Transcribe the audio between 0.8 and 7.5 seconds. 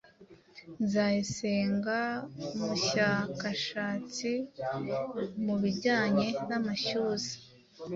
Nzayisenga Umushyakashatsi mu bijyanye n’amashyuza